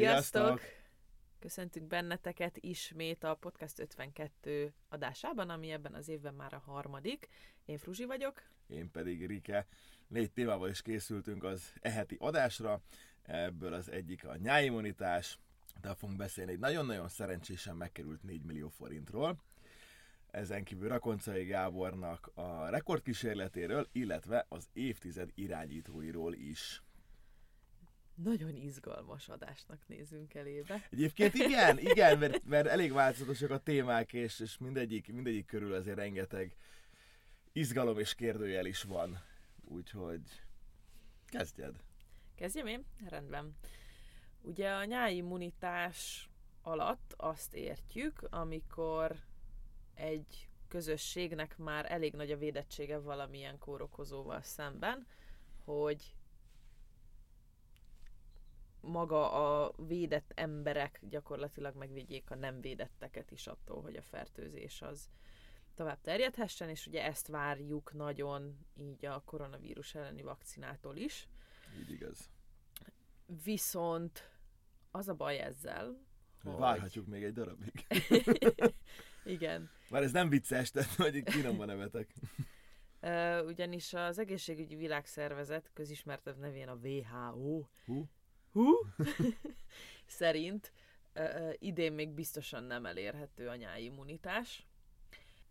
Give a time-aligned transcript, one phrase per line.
[0.00, 0.60] Sziasztok!
[1.38, 7.28] Köszöntünk benneteket ismét a Podcast 52 adásában, ami ebben az évben már a harmadik.
[7.64, 8.42] Én Fruzsi vagyok.
[8.66, 9.66] Én pedig Rike.
[10.08, 12.82] Négy témával is készültünk az eheti adásra.
[13.22, 15.38] Ebből az egyik a nyáimmunitás,
[15.80, 19.42] de fogunk beszélni egy nagyon-nagyon szerencsésen megkerült 4 millió forintról.
[20.30, 26.82] Ezen kívül Rakoncai Gábornak a rekordkísérletéről, illetve az évtized irányítóiról is
[28.22, 30.86] nagyon izgalmas adásnak nézünk elébe.
[30.90, 35.96] Egyébként igen, igen, mert, mert elég változatosak a témák, és, és mindegyik, mindegyik körül azért
[35.96, 36.56] rengeteg
[37.52, 39.22] izgalom és kérdőjel is van.
[39.64, 40.20] Úgyhogy
[41.26, 41.74] kezdjed.
[42.34, 42.84] Kezdjem én?
[43.08, 43.56] Rendben.
[44.42, 46.30] Ugye a nyáimmunitás
[46.62, 49.16] alatt azt értjük, amikor
[49.94, 55.06] egy közösségnek már elég nagy a védettsége valamilyen kórokozóval szemben,
[55.64, 56.14] hogy
[58.80, 65.08] maga a védett emberek gyakorlatilag megvédjék a nem védetteket is attól, hogy a fertőzés az
[65.74, 71.28] tovább terjedhessen, és ugye ezt várjuk nagyon így a koronavírus elleni vakcinától is.
[71.80, 72.30] Így igaz.
[73.44, 74.30] Viszont
[74.90, 75.98] az a baj ezzel,
[76.42, 76.58] hogy...
[76.58, 77.86] Várhatjuk még egy darabig.
[79.24, 79.70] Igen.
[79.90, 82.14] Már ez nem vicces, tehát hogy kínomban nevetek.
[83.46, 88.08] Ugyanis az egészségügyi világszervezet közismertebb nevén a WHO Hú?
[88.52, 88.70] Hú,
[90.20, 90.72] szerint
[91.14, 94.66] uh, idén még biztosan nem elérhető a nyáimmunitás.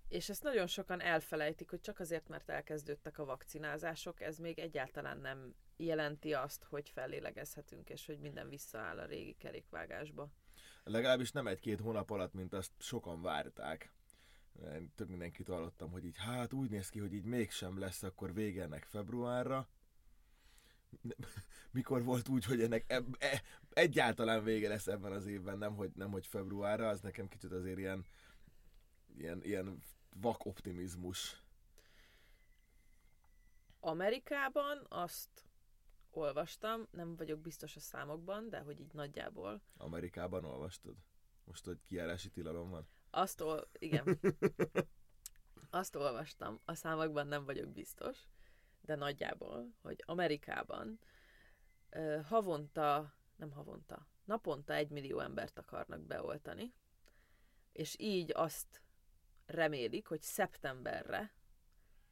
[0.08, 5.18] És ezt nagyon sokan elfelejtik, hogy csak azért, mert elkezdődtek a vakcinázások, ez még egyáltalán
[5.18, 10.30] nem jelenti azt, hogy fellélegezhetünk, és hogy minden visszaáll a régi kerékvágásba.
[10.84, 13.92] Legalábbis nem egy-két hónap alatt, mint azt sokan várták.
[14.96, 18.64] Több mindenkit hallottam, hogy így hát úgy néz ki, hogy így mégsem lesz akkor vége
[18.64, 19.70] ennek februárra
[21.72, 25.92] mikor volt úgy, hogy ennek e, e, egyáltalán vége lesz ebben az évben, nem hogy,
[25.94, 28.06] nem hogy februárra, az nekem kicsit azért ilyen,
[29.18, 29.84] ilyen, ilyen
[30.16, 31.44] vak optimizmus.
[33.80, 35.30] Amerikában azt
[36.10, 39.62] olvastam, nem vagyok biztos a számokban, de hogy így nagyjából.
[39.78, 40.96] Amerikában olvastad?
[41.44, 42.88] Most, hogy kiárási tilalom van?
[43.10, 43.70] Azt ol...
[43.80, 44.20] igen.
[45.70, 48.28] Azt olvastam, a számokban nem vagyok biztos,
[48.90, 51.00] de nagyjából, hogy Amerikában
[52.24, 56.74] havonta, nem havonta, naponta egy millió embert akarnak beoltani,
[57.72, 58.82] és így azt
[59.46, 61.32] remélik, hogy szeptemberre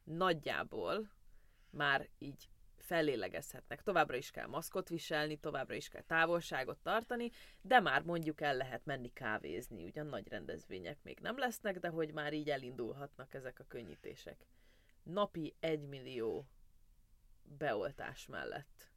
[0.04, 1.10] nagyjából
[1.70, 3.82] már így fellélegezhetnek.
[3.82, 7.30] Továbbra is kell maszkot viselni, továbbra is kell távolságot tartani,
[7.60, 9.84] de már mondjuk el lehet menni kávézni.
[9.84, 14.46] Ugyan nagy rendezvények még nem lesznek, de hogy már így elindulhatnak ezek a könnyítések.
[15.02, 16.48] Napi egy millió
[17.58, 18.90] beoltás mellett.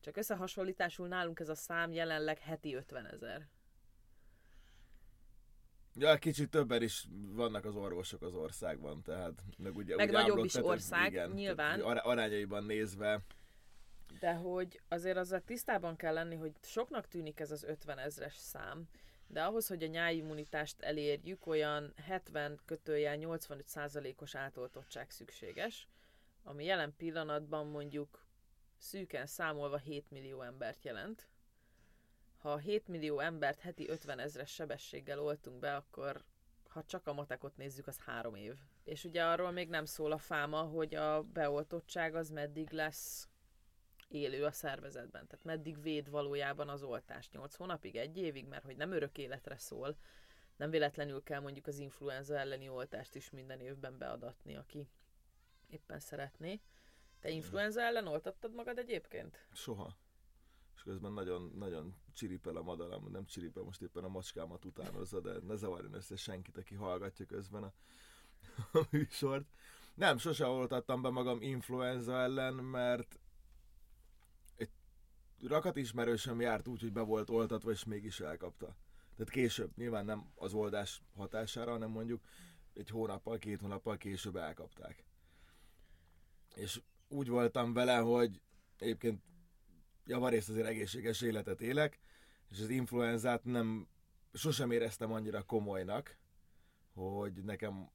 [0.00, 3.48] Csak összehasonlításul nálunk ez a szám jelenleg heti 50 ezer.
[5.96, 10.28] Ja, kicsit többen is vannak az orvosok az országban, tehát meg, ugye, meg ugye nagyobb
[10.28, 11.80] ámblok, is tehát, ország, igen, nyilván.
[11.80, 13.20] arányaiban nézve.
[14.20, 18.88] De hogy azért azzal tisztában kell lenni, hogy soknak tűnik ez az 50 ezres szám,
[19.26, 25.88] de ahhoz, hogy a nyáimmunitást elérjük, olyan 70 kötőjel 85 százalékos átoltottság szükséges,
[26.44, 28.26] ami jelen pillanatban mondjuk
[28.76, 31.28] szűken számolva 7 millió embert jelent.
[32.38, 36.24] Ha 7 millió embert heti 50 ezres sebességgel oltunk be, akkor
[36.68, 38.58] ha csak a matekot nézzük, az három év.
[38.84, 43.28] És ugye arról még nem szól a fáma, hogy a beoltottság az meddig lesz
[44.08, 45.26] élő a szervezetben.
[45.26, 47.30] Tehát meddig véd valójában az oltás?
[47.30, 49.96] 8 hónapig, egy évig, mert hogy nem örök életre szól.
[50.56, 54.88] Nem véletlenül kell mondjuk az influenza elleni oltást is minden évben beadatni, aki
[55.68, 56.60] éppen szeretné.
[57.20, 59.46] Te influenza ellen oltattad magad egyébként?
[59.52, 59.96] Soha.
[60.74, 65.32] És közben nagyon, nagyon csiripel a madaram, nem csiripel, most éppen a macskámat utánozza, de
[65.40, 67.72] ne zavarjon össze senkit, aki hallgatja közben a,
[68.78, 69.46] a műsort.
[69.94, 73.18] Nem, sose oltattam be magam influenza ellen, mert
[74.56, 74.70] egy
[75.40, 78.76] rakat ismerősöm járt úgy, hogy be volt oltatva, és mégis elkapta.
[79.16, 82.22] Tehát később, nyilván nem az oldás hatására, hanem mondjuk
[82.72, 85.04] egy hónappal, két hónappal később elkapták
[86.54, 88.40] és úgy voltam vele, hogy
[88.78, 89.22] egyébként
[90.06, 91.98] javarészt azért egészséges életet élek,
[92.50, 93.88] és az influenzát nem,
[94.32, 96.16] sosem éreztem annyira komolynak,
[96.94, 97.90] hogy nekem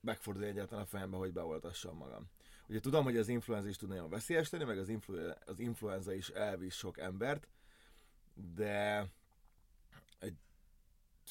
[0.00, 2.30] megfordul egyáltalán a fejembe, hogy beoltassam magam.
[2.68, 6.14] Ugye tudom, hogy az influenza is tud nagyon veszélyes tenni, meg az, influ- az influenza
[6.14, 7.48] is elvisz sok embert,
[8.34, 9.06] de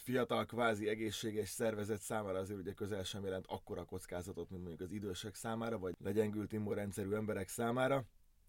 [0.06, 4.96] fiatal, kvázi egészséges szervezet számára azért ugye közel sem jelent akkora kockázatot, mint mondjuk az
[4.96, 8.04] idősek számára, vagy legyengült immunrendszerű emberek számára,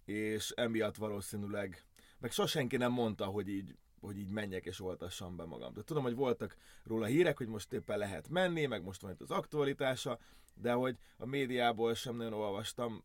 [0.04, 1.84] és emiatt valószínűleg,
[2.18, 5.72] meg sosenki nem mondta, hogy így hogy így menjek és oltassam be magam.
[5.72, 9.20] De tudom, hogy voltak róla hírek, hogy most éppen lehet menni, meg most van itt
[9.20, 10.18] az aktualitása,
[10.54, 13.04] de hogy a médiából sem nagyon olvastam,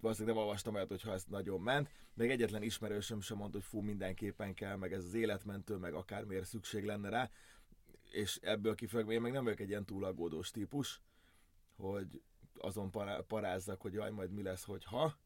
[0.00, 3.80] valószínűleg nem olvastam olyat, hogyha ez nagyon ment, meg egyetlen ismerősöm sem mondta, hogy fú,
[3.80, 7.30] mindenképpen kell, meg ez az életmentő, meg akármiért szükség lenne rá,
[8.14, 11.02] és ebből kifolyólag én meg nem vagyok egy ilyen túl aggódós típus,
[11.76, 12.22] hogy
[12.54, 12.90] azon
[13.26, 15.18] parázzak, hogy jaj, majd mi lesz, hogyha.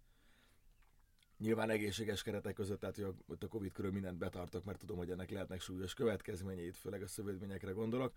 [1.38, 5.30] Nyilván egészséges keretek között, tehát hogy a Covid körül mindent betartok, mert tudom, hogy ennek
[5.30, 8.14] lehetnek súlyos következményeit, főleg a szövődményekre gondolok.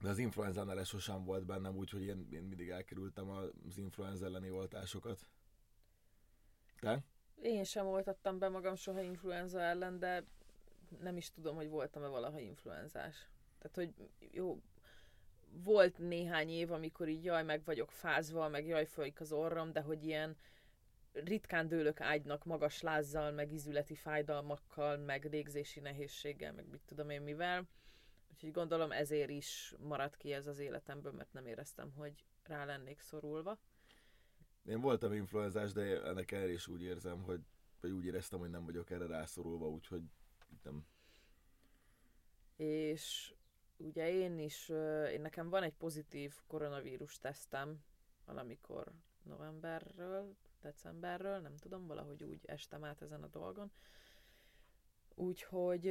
[0.00, 5.26] De az influenzánál sosem volt bennem, úgyhogy én, én mindig elkerültem az influenza elleni oltásokat.
[6.80, 7.04] Te?
[7.42, 10.24] Én sem oltattam be magam soha influenza ellen, de
[11.00, 13.28] nem is tudom, hogy voltam-e valaha influenzás.
[13.64, 14.62] Tehát, hogy jó,
[15.50, 19.80] volt néhány év, amikor így jaj, meg vagyok fázva, meg jaj, folyik az orrom, de
[19.80, 20.36] hogy ilyen
[21.12, 27.22] ritkán dőlök ágynak magas lázzal, meg izületi fájdalmakkal, meg régzési nehézséggel, meg mit tudom én
[27.22, 27.68] mivel.
[28.32, 33.00] Úgyhogy gondolom ezért is maradt ki ez az életemből, mert nem éreztem, hogy rá lennék
[33.00, 33.58] szorulva.
[34.64, 37.40] Én voltam influenzás, de ennek erre is úgy érzem, hogy
[37.80, 40.02] vagy úgy éreztem, hogy nem vagyok erre rászorulva, úgyhogy
[40.62, 40.86] nem.
[42.56, 43.34] És
[43.76, 44.68] ugye én is,
[45.12, 47.84] én nekem van egy pozitív koronavírus tesztem
[48.24, 48.92] valamikor
[49.22, 53.72] novemberről, decemberről, nem tudom, valahogy úgy estem át ezen a dolgon.
[55.14, 55.86] Úgyhogy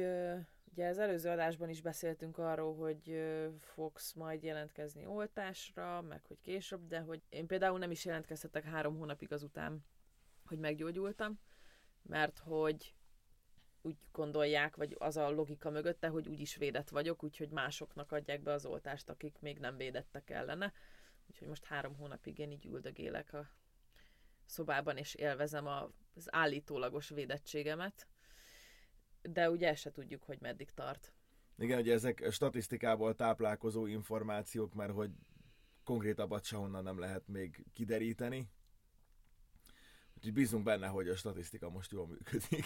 [0.70, 3.22] ugye az előző adásban is beszéltünk arról, hogy
[3.58, 8.96] fogsz majd jelentkezni oltásra, meg hogy később, de hogy én például nem is jelentkezhetek három
[8.96, 9.84] hónapig azután,
[10.44, 11.38] hogy meggyógyultam,
[12.02, 12.94] mert hogy
[13.84, 18.52] úgy gondolják, vagy az a logika mögötte, hogy úgyis védett vagyok, úgyhogy másoknak adják be
[18.52, 20.72] az oltást, akik még nem védettek ellene.
[21.26, 23.50] Úgyhogy most három hónapig én így üldögélek a
[24.44, 28.06] szobában, és élvezem az állítólagos védettségemet.
[29.22, 31.12] De ugye ezt se tudjuk, hogy meddig tart.
[31.58, 35.10] Igen, ugye ezek statisztikából táplálkozó információk, mert hogy
[35.84, 38.48] konkrétabbat sehonnan nem lehet még kideríteni.
[40.16, 42.64] Úgyhogy bízunk benne, hogy a statisztika most jól működik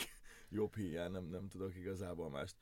[0.50, 2.56] jobb hiány, nem, nem tudok igazából mást.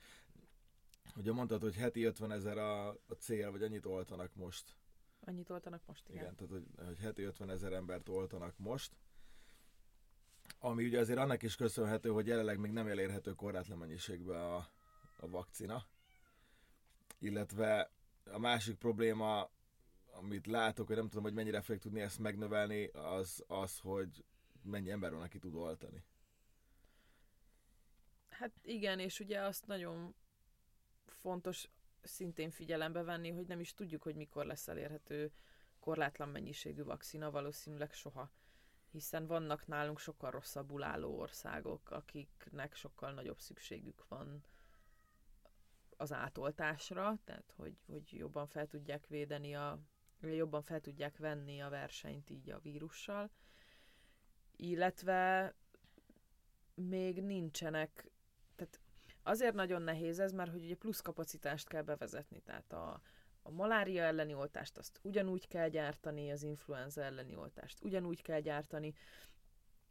[1.16, 4.76] Ugye mondtad, hogy heti 50 ezer a, a cél, vagy annyit oltanak most.
[5.20, 6.22] Annyit oltanak most, igen.
[6.22, 8.96] Igen, tehát hogy, hogy heti 50 ezer embert oltanak most.
[10.58, 14.56] Ami ugye azért annak is köszönhető, hogy jelenleg még nem elérhető korlátlan mennyiségben a,
[15.16, 15.86] a vakcina.
[17.18, 17.90] Illetve
[18.24, 19.50] a másik probléma,
[20.12, 24.24] amit látok, hogy nem tudom, hogy mennyire fogjuk tudni ezt megnövelni, az az, hogy
[24.62, 26.04] mennyi ember van, aki tud oltani.
[28.38, 30.14] Hát igen, és ugye azt nagyon
[31.06, 31.68] fontos
[32.02, 35.32] szintén figyelembe venni, hogy nem is tudjuk, hogy mikor lesz elérhető
[35.80, 38.30] korlátlan mennyiségű vakcina, valószínűleg soha.
[38.90, 44.44] Hiszen vannak nálunk sokkal rosszabbul álló országok, akiknek sokkal nagyobb szükségük van
[45.96, 49.78] az átoltásra, tehát hogy, hogy jobban fel tudják védeni a,
[50.20, 53.30] jobban fel tudják venni a versenyt így a vírussal,
[54.56, 55.54] illetve
[56.74, 58.10] még nincsenek
[59.22, 63.00] Azért nagyon nehéz ez, mert hogy ugye plusz kapacitást kell bevezetni, tehát a,
[63.42, 68.94] a malária elleni oltást azt ugyanúgy kell gyártani, az influenza elleni oltást ugyanúgy kell gyártani,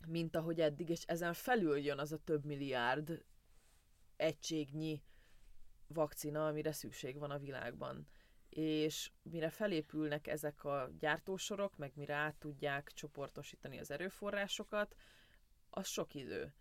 [0.08, 3.26] mint ahogy eddig, és ezen felül jön az a több milliárd
[4.16, 5.04] egységnyi
[5.88, 8.08] vakcina, amire szükség van a világban.
[8.50, 14.96] És mire felépülnek ezek a gyártósorok, meg mire át tudják csoportosítani az erőforrásokat,
[15.70, 16.54] az sok idő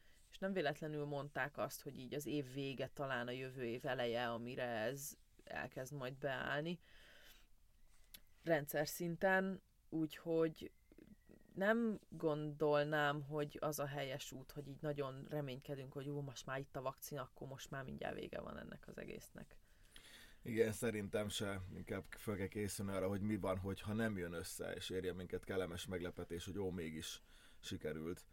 [0.44, 4.66] nem véletlenül mondták azt, hogy így az év vége, talán a jövő év eleje, amire
[4.66, 6.78] ez elkezd majd beállni
[8.42, 10.72] rendszer szinten, úgyhogy
[11.54, 16.58] nem gondolnám, hogy az a helyes út, hogy így nagyon reménykedünk, hogy jó, most már
[16.58, 19.56] itt a vakcina, akkor most már mindjárt vége van ennek az egésznek.
[20.42, 21.60] Igen, szerintem se.
[21.76, 25.44] Inkább fel kell készülni arra, hogy mi van, hogyha nem jön össze, és érje minket
[25.44, 27.22] kellemes meglepetés, hogy jó, mégis
[27.60, 28.24] sikerült,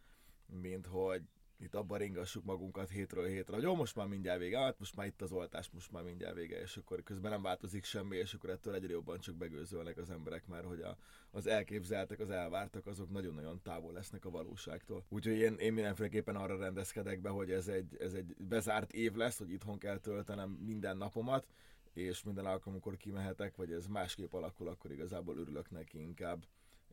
[0.45, 1.23] mint hogy
[1.61, 5.05] itt abban ringassuk magunkat hétről hétre, hogy jó, most már mindjárt vége, hát most már
[5.05, 8.49] itt az oltás, most már mindjárt vége, és akkor közben nem változik semmi, és akkor
[8.49, 10.97] ettől egyre jobban csak begőzölnek az emberek már, hogy a,
[11.31, 15.05] az elképzeltek, az elvártak, azok nagyon-nagyon távol lesznek a valóságtól.
[15.09, 19.37] Úgyhogy én, én mindenféleképpen arra rendezkedek be, hogy ez egy, ez egy bezárt év lesz,
[19.37, 21.47] hogy itthon kell töltenem minden napomat,
[21.93, 26.45] és minden alkalomkor kimehetek, vagy ez másképp alakul, akkor igazából örülök neki inkább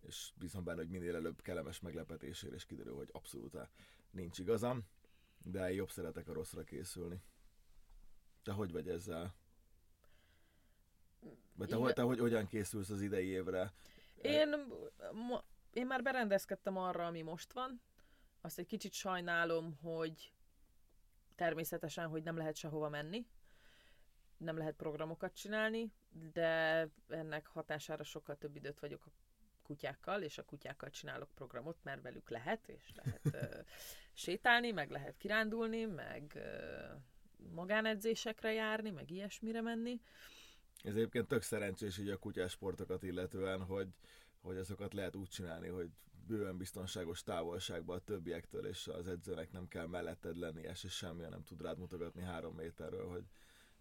[0.07, 3.55] és bízom benne, hogy minél előbb kellemes meglepetésére, és kiderül, hogy abszolút
[4.11, 4.85] nincs igazam,
[5.39, 7.23] de jobb szeretek a rosszra készülni.
[8.43, 9.35] Te hogy vagy ezzel?
[11.55, 11.95] Vagy te, Igen.
[11.95, 13.73] te hogy, hogyan készülsz az idei évre?
[14.23, 14.49] Én,
[15.13, 17.81] ma, én már berendezkedtem arra, ami most van.
[18.41, 20.33] Azt egy kicsit sajnálom, hogy
[21.35, 23.27] természetesen, hogy nem lehet sehova menni,
[24.37, 25.93] nem lehet programokat csinálni,
[26.33, 29.11] de ennek hatására sokkal több időt vagyok a
[29.69, 33.61] kutyákkal, és a kutyákkal csinálok programot, mert velük lehet, és lehet ö,
[34.25, 36.85] sétálni, meg lehet kirándulni, meg ö,
[37.55, 40.01] magánedzésekre járni, meg ilyesmire menni.
[40.83, 43.89] Ez egyébként tök szerencsés így a kutyásportokat illetően, hogy,
[44.41, 45.91] hogy azokat lehet úgy csinálni, hogy
[46.27, 51.45] bőven biztonságos távolságban a többiektől, és az edzőnek nem kell melletted lenni, és semmi, nem
[51.45, 53.25] tud rád mutogatni három méterről, hogy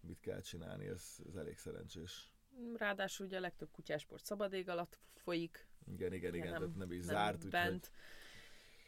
[0.00, 2.32] mit kell csinálni, ez, ez elég szerencsés.
[2.76, 5.66] Ráadásul ugye a legtöbb kutyásport szabad ég alatt folyik.
[5.92, 7.90] Igen, igen, igen, nem, tehát nem is nem zárt, bent.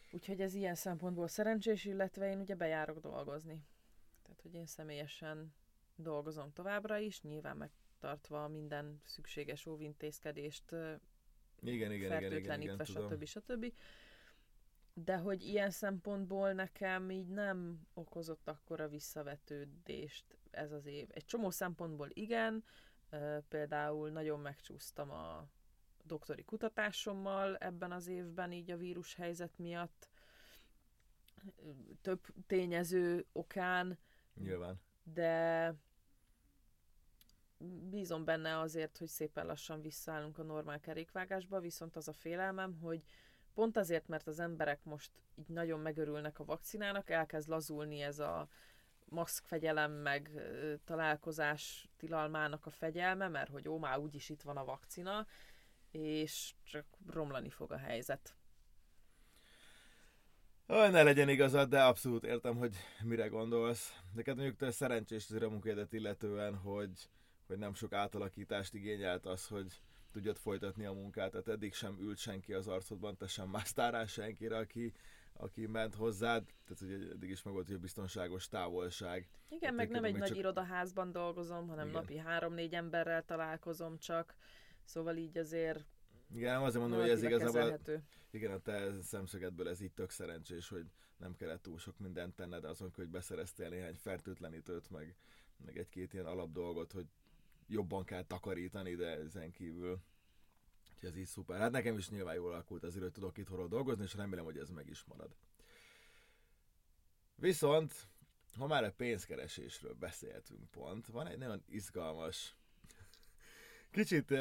[0.04, 0.12] Úgyhogy...
[0.12, 3.64] úgyhogy ez ilyen szempontból szerencsés, illetve én ugye bejárok dolgozni.
[4.22, 5.54] Tehát, hogy én személyesen
[5.96, 10.74] dolgozom továbbra is, nyilván megtartva minden szükséges óvintézkedést,
[11.62, 13.24] igen, igen, fertőtlenítve, igen, igen, stb.
[13.24, 13.72] stb.
[14.94, 21.08] De hogy ilyen szempontból nekem így nem okozott akkora visszavetődést ez az év.
[21.10, 22.64] Egy csomó szempontból igen,
[23.48, 25.48] például nagyon megcsúsztam a
[26.02, 30.08] doktori kutatásommal ebben az évben így a vírus helyzet miatt,
[32.00, 33.98] több tényező okán.
[34.34, 34.80] Nyilván.
[35.02, 35.74] De
[37.90, 43.04] bízom benne azért, hogy szépen lassan visszaállunk a normál kerékvágásba, viszont az a félelmem, hogy
[43.54, 48.48] pont azért, mert az emberek most így nagyon megörülnek a vakcinának, elkezd lazulni ez a
[49.10, 50.30] maszkfegyelem, meg
[50.84, 55.26] találkozás tilalmának a fegyelme, mert hogy ó, már úgyis itt van a vakcina,
[55.90, 58.34] és csak romlani fog a helyzet.
[60.68, 63.94] Ó, ne legyen igazad, de abszolút értem, hogy mire gondolsz.
[64.14, 67.08] Neked mondjuk te szerencsés az munkádat illetően, hogy,
[67.46, 69.80] hogy nem sok átalakítást igényelt az, hogy
[70.12, 74.04] tudjad folytatni a munkát, tehát eddig sem ült senki az arcodban, te sem másztál rá
[74.04, 74.92] senkire, aki,
[75.40, 79.28] aki ment hozzád, tehát hogy eddig is meg volt, hogy a biztonságos távolság.
[79.48, 80.36] Igen, tehát meg nem egy nagy csak...
[80.36, 82.00] irodaházban dolgozom, hanem Igen.
[82.00, 84.34] napi három-négy emberrel találkozom csak,
[84.84, 85.86] szóval így azért
[86.34, 87.80] igen, nem azért mondom, hogy ez igazából,
[88.30, 92.64] igen, a te szemszögedből ez így tök szerencsés, hogy nem kellett túl sok mindent tenned
[92.64, 95.16] azon, hogy beszereztél néhány fertőtlenítőt, meg,
[95.64, 97.06] meg egy-két ilyen alapdolgot, hogy
[97.66, 100.00] jobban kell takarítani, de ezen kívül
[101.00, 101.58] Úgyhogy ez így szuper.
[101.58, 104.70] Hát nekem is nyilván jól alakult azért, hogy tudok itthonról dolgozni, és remélem, hogy ez
[104.70, 105.36] meg is marad.
[107.34, 108.08] Viszont,
[108.56, 112.54] ha már a pénzkeresésről beszéltünk pont, van egy nagyon izgalmas,
[113.90, 114.34] kicsit,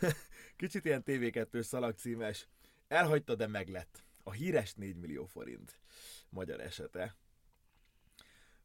[0.56, 2.48] kicsit ilyen TV2 szalagcímes,
[2.88, 4.04] elhagyta, de meglett.
[4.22, 5.80] A híres 4 millió forint
[6.28, 7.16] magyar esete.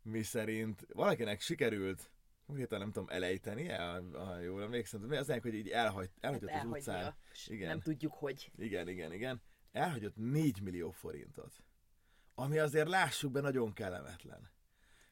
[0.01, 2.10] Mi szerint valakinek sikerült
[2.51, 3.67] konkrétan nem tudom elejteni,
[4.13, 7.15] ha jól emlékszem, mi az ennek, hogy így elhagy, elhagyott hát az utcán.
[7.45, 7.67] Igen.
[7.67, 8.51] Nem tudjuk, hogy.
[8.57, 9.41] Igen, igen, igen.
[9.71, 11.63] Elhagyott 4 millió forintot.
[12.35, 14.51] Ami azért lássuk be nagyon kellemetlen.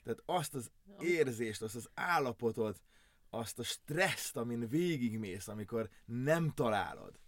[0.04, 2.82] Tehát azt az érzést, azt az állapotot,
[3.30, 7.20] azt a stresszt, amin végigmész, amikor nem találod.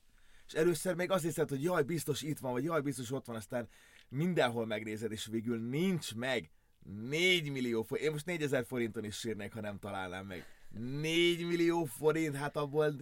[0.48, 3.36] És először még azt hiszed, hogy jaj, biztos itt van, vagy jaj, biztos ott van,
[3.36, 3.70] aztán
[4.10, 6.52] mindenhol megnézed, és végül nincs meg.
[6.84, 8.08] 4 millió forint.
[8.08, 10.46] Én most 4000 forinton is sírnék, ha nem találnám meg.
[10.70, 12.96] 4 millió forint, hát abból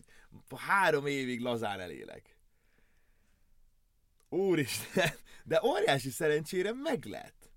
[0.55, 2.37] három évig lazán elélek.
[4.29, 5.09] Úristen,
[5.43, 7.51] de óriási szerencsére meg lett.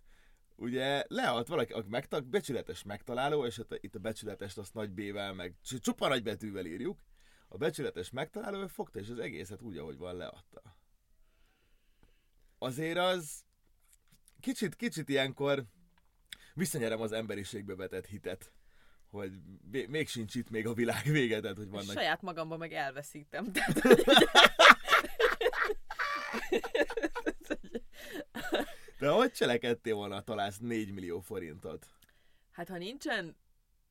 [0.57, 5.33] Ugye leadott valaki, aki megtag, becsületes megtaláló, és hát itt a becsületest azt nagy B-vel,
[5.33, 7.01] meg csupa nagy betűvel írjuk.
[7.49, 10.63] A becsületes megtaláló fogta, és az egészet úgy, ahogy van, leadta.
[12.59, 13.45] Azért az
[14.41, 15.65] kicsit, kicsit ilyenkor
[16.55, 18.53] visszanyerem az emberiségbe vetett hitet
[19.13, 19.33] hogy
[19.89, 21.93] még sincs itt még a világ vége, tehát hogy vannak...
[21.93, 23.53] Saját magamban meg elveszítem.
[23.53, 23.81] Tehát,
[28.99, 31.87] De hogy cselekedtél volna, találsz 4 millió forintot?
[32.51, 33.37] Hát ha nincsen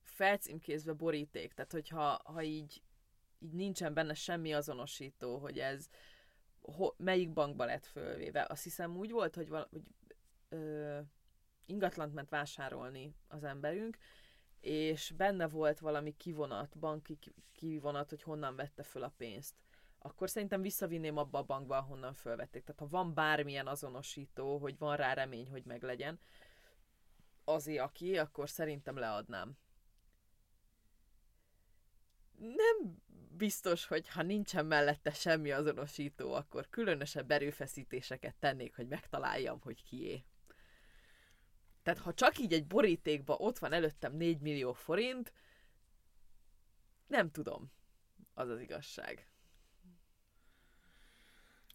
[0.02, 2.82] felcímkézve boríték, tehát hogyha ha így,
[3.38, 5.88] így nincsen benne semmi azonosító, hogy ez
[6.60, 8.46] ho, melyik bankba lett fölvéve.
[8.48, 9.82] Azt hiszem úgy volt, hogy, val, hogy
[10.48, 10.98] ö,
[11.66, 13.96] ingatlant ment vásárolni az emberünk,
[14.60, 17.18] és benne volt valami kivonat, banki
[17.52, 19.54] kivonat, hogy honnan vette föl a pénzt,
[19.98, 22.64] akkor szerintem visszavinném abba a bankba, honnan fölvették.
[22.64, 26.20] Tehát ha van bármilyen azonosító, hogy van rá remény, hogy meglegyen,
[27.44, 29.56] azért aki, akkor szerintem leadnám.
[32.38, 33.02] Nem
[33.36, 40.24] biztos, hogy ha nincsen mellette semmi azonosító, akkor különösebb erőfeszítéseket tennék, hogy megtaláljam, hogy kié.
[41.82, 45.32] Tehát ha csak így egy borítékba ott van előttem 4 millió forint,
[47.06, 47.72] nem tudom.
[48.34, 49.26] Az az igazság.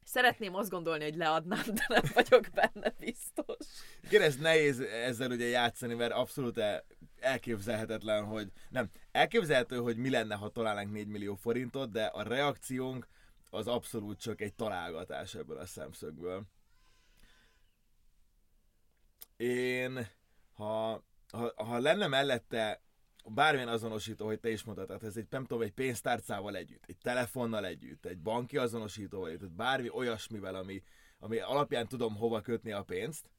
[0.04, 3.68] Szeretném azt gondolni, hogy leadnám, de nem vagyok benne biztos.
[4.02, 6.62] Igen, ez nehéz ezzel ugye játszani, mert abszolút
[7.20, 13.08] elképzelhetetlen, hogy nem, elképzelhető, hogy mi lenne, ha találnánk 4 millió forintot, de a reakciónk
[13.50, 16.44] az abszolút csak egy találgatás ebből a szemszögből.
[19.38, 20.08] Én,
[20.54, 22.82] ha, ha, ha lenne mellette
[23.26, 26.98] bármilyen azonosító, hogy te is mondtad, tehát ez egy, nem tudom, egy pénztárcával együtt, egy
[26.98, 30.84] telefonnal együtt, egy banki azonosítóval együtt, bármi olyasmivel, ami,
[31.20, 33.30] ami alapján tudom hova kötni a pénzt,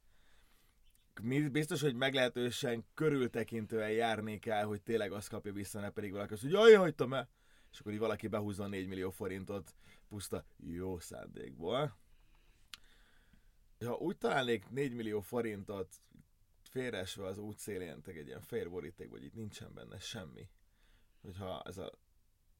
[1.51, 6.41] biztos, hogy meglehetősen körültekintően járnék el, hogy tényleg azt kapja vissza, ne pedig valaki azt,
[6.41, 7.29] hogy jaj, hagytam el,
[7.71, 9.75] és akkor így valaki behúzza 4 millió forintot
[10.09, 11.97] puszta jó szándékból.
[13.85, 16.01] Ha úgy találnék 4 millió forintot
[16.61, 20.49] félresve az út szélén, egy ilyen fehér boríték, vagy itt nincsen benne semmi.
[21.21, 21.91] Hogyha ez a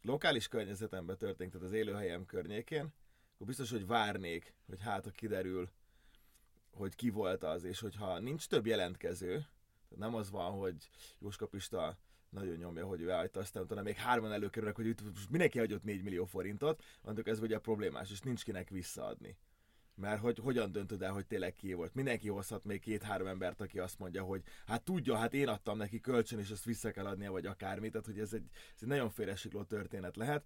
[0.01, 2.93] lokális környezetemben történik, tehát az élőhelyem környékén,
[3.33, 5.69] akkor biztos, hogy várnék, hogy hát ha kiderül,
[6.71, 11.47] hogy ki volt az, és hogyha nincs több jelentkező, tehát nem az van, hogy Jóska
[11.47, 11.97] Pista
[12.29, 16.03] nagyon nyomja, hogy ő elhagyta, aztán utána még hárman előkerülnek, hogy most mindenki hagyott 4
[16.03, 19.37] millió forintot, mondjuk ez ugye problémás, és nincs kinek visszaadni.
[19.99, 21.93] Mert hogy hogyan döntöd el, hogy tényleg ki volt?
[21.93, 25.99] Mindenki hozhat még két-három embert, aki azt mondja, hogy hát tudja, hát én adtam neki
[25.99, 27.91] kölcsön, és ezt vissza kell adnia, vagy akármit.
[27.91, 30.45] Tehát, hogy ez egy, ez egy nagyon félresikló történet lehet.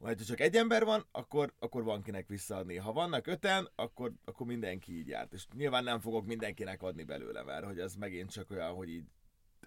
[0.00, 2.76] Ha csak egy ember van, akkor, akkor van kinek visszaadni.
[2.76, 5.32] Ha vannak öten, akkor, akkor mindenki így járt.
[5.32, 9.04] És nyilván nem fogok mindenkinek adni belőle, mert hogy ez megint csak olyan, hogy így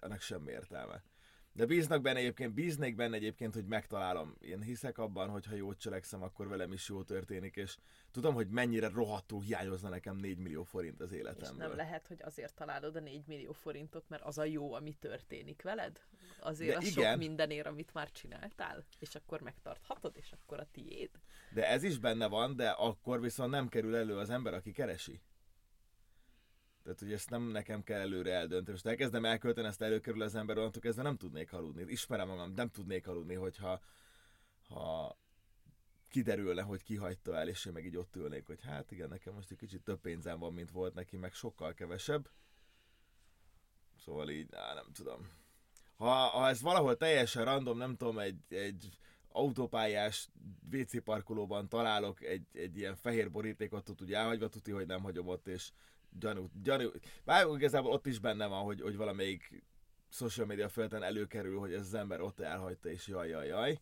[0.00, 1.02] annak semmi értelme.
[1.54, 4.34] De bíznak benne egyébként, bíznék benne egyébként, hogy megtalálom.
[4.40, 7.76] Én hiszek abban, hogy ha jót cselekszem, akkor velem is jó történik, és
[8.10, 11.62] tudom, hogy mennyire rohadtul hiányozna nekem 4 millió forint az életemből.
[11.62, 14.94] És nem lehet, hogy azért találod a 4 millió forintot, mert az a jó, ami
[14.94, 16.00] történik veled?
[16.40, 16.92] Azért De a igen.
[16.92, 21.10] sok mindenért, amit már csináltál, és akkor megtarthatod, és akkor a tiéd.
[21.50, 25.20] De ez is benne van, de akkor viszont nem kerül elő az ember, aki keresi.
[26.82, 28.70] Tehát, hogy ezt nem nekem kell előre eldönteni.
[28.70, 31.84] Most elkezdem elkölteni, ezt előkerül az ember, onnantól kezdve nem tudnék aludni.
[31.86, 33.80] Ismerem magam, nem tudnék aludni, hogyha
[34.68, 35.16] ha
[36.08, 39.50] kiderülne, hogy kihagyta el, és én meg így ott ülnék, hogy hát igen, nekem most
[39.50, 42.30] egy kicsit több pénzem van, mint volt neki, meg sokkal kevesebb.
[44.04, 45.28] Szóval így, á, nem tudom.
[45.96, 50.28] Ha, ha ez valahol teljesen random, nem tudom, egy, egy autópályás
[50.72, 55.28] WC parkolóban találok egy, egy ilyen fehér borítékot, ott ugye elhagyva tuti, hogy nem hagyom
[55.28, 55.70] ott, és
[56.18, 56.90] gyanú, gyanú,
[57.24, 59.64] bár igazából ott is benne van, hogy, hogy valamelyik
[60.08, 63.80] social media felten előkerül, hogy ez az ember ott elhagyta, és jaj, jaj, jaj.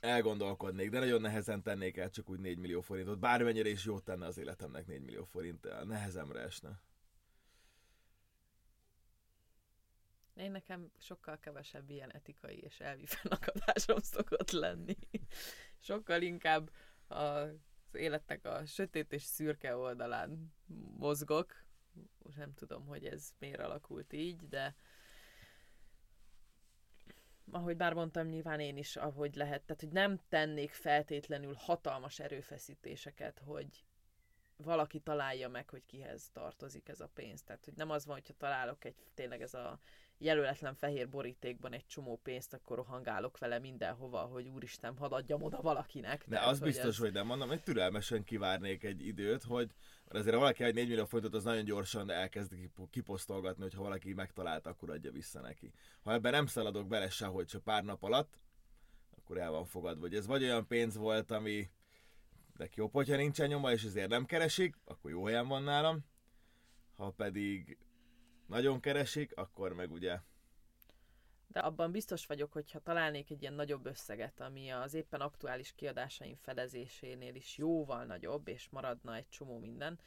[0.00, 3.18] Elgondolkodnék, de nagyon nehezen tennék el csak úgy 4 millió forintot.
[3.18, 6.80] Bármennyire is jót tenne az életemnek 4 millió forint, nehezemre esne.
[10.34, 14.96] Én nekem sokkal kevesebb ilyen etikai és elvi fennakadásom szokott lenni.
[15.78, 16.70] Sokkal inkább
[17.08, 17.44] a
[17.92, 20.52] az életnek a sötét és szürke oldalán
[20.96, 21.64] mozgok.
[22.18, 24.74] Most nem tudom, hogy ez miért alakult így, de
[27.50, 29.62] ahogy már mondtam, nyilván én is, ahogy lehet.
[29.62, 33.84] Tehát, hogy nem tennék feltétlenül hatalmas erőfeszítéseket, hogy
[34.56, 37.42] valaki találja meg, hogy kihez tartozik ez a pénz.
[37.42, 39.78] Tehát, hogy nem az van, hogyha találok egy tényleg ez a
[40.24, 45.60] jelöletlen fehér borítékban egy csomó pénzt, akkor rohangálok vele mindenhova, hogy úristen, hadd adjam oda
[45.60, 46.24] valakinek.
[46.26, 46.98] De Tehát, az hogy biztos, ez...
[46.98, 49.70] hogy nem mondom, hogy türelmesen kivárnék egy időt, hogy
[50.04, 52.54] mert azért valaki egy 4 millió forintot, az nagyon gyorsan elkezd
[52.90, 55.72] kiposztolgatni, hogy ha valaki megtalálta, akkor adja vissza neki.
[56.02, 58.40] Ha ebben nem szaladok bele sehogy, csak pár nap alatt,
[59.16, 61.70] akkor el van fogadva, hogy ez vagy olyan pénz volt, ami
[62.56, 66.04] de jobb, hogyha nincsen nyoma, és ezért nem keresik, akkor jó helyen van nálam.
[66.96, 67.78] Ha pedig
[68.46, 70.18] nagyon keresik, akkor meg ugye...
[71.46, 75.72] De abban biztos vagyok, hogy ha találnék egy ilyen nagyobb összeget, ami az éppen aktuális
[75.74, 80.00] kiadásaim fedezésénél is jóval nagyobb, és maradna egy csomó minden,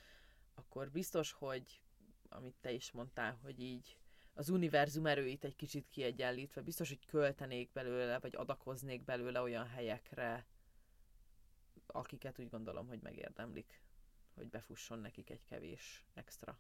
[0.54, 1.82] akkor biztos, hogy
[2.30, 3.98] amit te is mondtál, hogy így
[4.34, 10.46] az univerzum erőit egy kicsit kiegyenlítve, biztos, hogy költenék belőle, vagy adakoznék belőle olyan helyekre,
[11.86, 13.82] akiket úgy gondolom, hogy megérdemlik,
[14.34, 16.60] hogy befusson nekik egy kevés extra.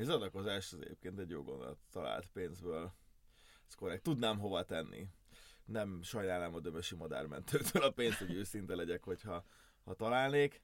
[0.00, 2.92] Az adakozás az egyébként egy jó gondolat talált pénzből.
[3.66, 4.02] Ez korrekt.
[4.02, 5.08] Tudnám hova tenni.
[5.64, 9.44] Nem sajnálom a dömösi madármentőtől a pénzt, hogy őszinte legyek, hogyha
[9.84, 10.62] ha találnék.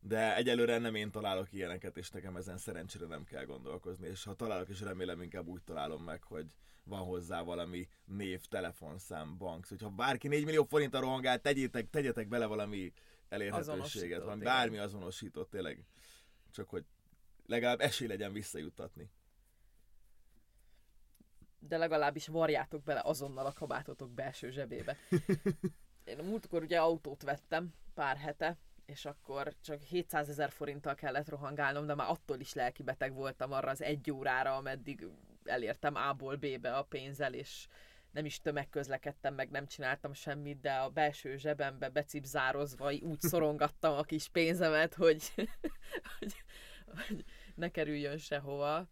[0.00, 4.08] De egyelőre nem én találok ilyeneket, és nekem ezen szerencsére nem kell gondolkozni.
[4.08, 6.46] És ha találok, és remélem inkább úgy találom meg, hogy
[6.84, 9.66] van hozzá valami név, telefonszám, bank.
[9.66, 12.92] Szóval, ha bárki 4 millió forint a rohangál, tegyétek, tegyetek bele valami
[13.28, 15.84] elérhetőséget, van bármi azonosított, tényleg.
[16.50, 16.84] Csak hogy
[17.50, 19.10] legalább esély legyen visszajuttatni.
[21.58, 24.96] De legalábbis varjátok bele azonnal a kabátotok belső zsebébe.
[26.04, 31.28] Én a múltkor ugye autót vettem pár hete, és akkor csak 700 ezer forinttal kellett
[31.28, 35.06] rohangálnom, de már attól is lelkibeteg voltam arra az egy órára, ameddig
[35.44, 37.66] elértem A-ból B-be a pénzzel, és
[38.10, 44.02] nem is tömegközlekedtem, meg nem csináltam semmit, de a belső zsebembe becipzározva úgy szorongattam a
[44.02, 45.32] kis pénzemet, hogy,
[46.18, 46.34] hogy,
[47.06, 47.24] hogy
[47.54, 48.88] ne kerüljön sehova.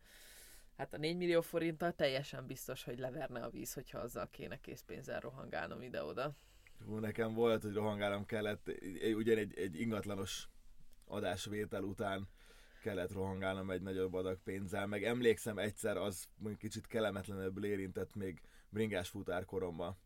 [0.77, 5.21] Hát a 4 millió forinttal teljesen biztos, hogy leverne a víz, hogyha azzal kéne készpénzzel
[5.21, 6.35] rohangálnom ide-oda.
[6.85, 8.71] Hú, nekem volt, hogy rohangálnom kellett,
[9.15, 10.49] ugyan egy, egy ingatlanos
[11.05, 12.29] adásvétel után
[12.83, 19.09] kellett rohangálnom egy nagyobb adag pénzzel, meg emlékszem egyszer, az kicsit kellemetlenebbül érintett még bringás
[19.09, 19.97] futárkoromban.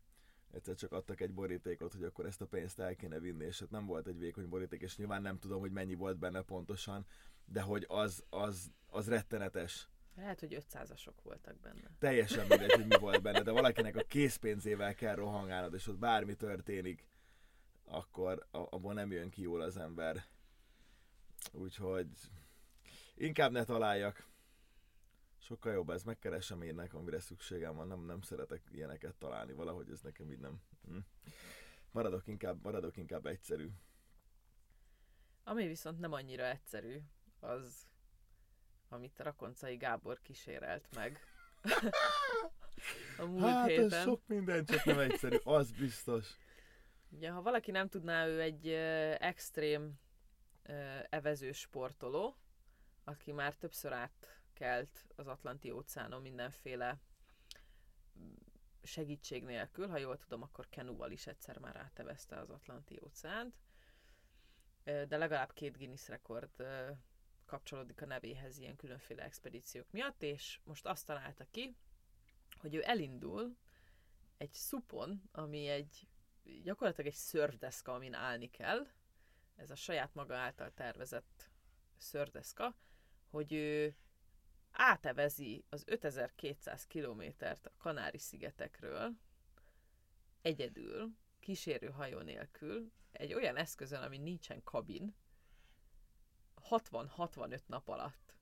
[0.51, 3.69] Egyszer csak adtak egy borítékot, hogy akkor ezt a pénzt el kéne vinni, és hát
[3.69, 7.05] nem volt egy vékony boríték, és nyilván nem tudom, hogy mennyi volt benne pontosan,
[7.45, 9.87] de hogy az, az, az rettenetes.
[10.15, 11.89] Lehet, hogy 500-asok voltak benne.
[11.99, 16.35] Teljesen mindegy, hogy mi volt benne, de valakinek a készpénzével kell rohangálnod, és ott bármi
[16.35, 17.07] történik,
[17.85, 20.25] akkor abban nem jön ki jól az ember.
[21.51, 22.07] Úgyhogy
[23.15, 24.27] inkább ne találjak.
[25.39, 29.89] Sokkal jobb ez, megkeresem én nekem, amire szükségem van, nem, nem szeretek ilyeneket találni, valahogy
[29.89, 30.61] ez nekem így nem.
[30.85, 30.97] Hm.
[31.91, 33.69] Maradok inkább, maradok inkább egyszerű.
[35.43, 37.01] Ami viszont nem annyira egyszerű,
[37.43, 37.87] az,
[38.89, 41.19] amit Rakoncai Gábor kísérelt meg.
[43.17, 43.91] a múlt hát, héten.
[43.91, 46.37] ez sok minden, csak nem egyszerű, az biztos.
[47.09, 49.99] Ugye, ha valaki nem tudná, ő egy uh, extrém
[50.69, 52.37] uh, evező sportoló,
[53.03, 56.99] aki már többször átkelt az Atlanti óceánon mindenféle
[58.83, 63.55] segítség nélkül, ha jól tudom, akkor kenúval is egyszer már átevezte az Atlanti óceánt,
[64.83, 66.65] de legalább két Guinness rekord
[67.45, 71.75] kapcsolódik a nevéhez ilyen különféle expedíciók miatt, és most azt találta ki,
[72.57, 73.57] hogy ő elindul
[74.37, 76.07] egy szupon, ami egy
[76.63, 78.87] gyakorlatilag egy szörfdeszka, amin állni kell,
[79.55, 81.49] ez a saját maga által tervezett
[81.97, 82.75] szörfdeszka,
[83.29, 83.95] hogy ő
[84.71, 89.11] átevezi az 5200 kilométert a Kanári-szigetekről
[90.41, 95.15] egyedül, kísérő hajó nélkül, egy olyan eszközön, ami nincsen kabin,
[96.69, 98.35] 60-65 nap alatt.